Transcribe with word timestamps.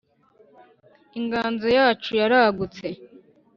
inganzo 1.19 1.67
yacu 1.77 2.11
ya 2.19 2.27
ragutse, 2.31 2.85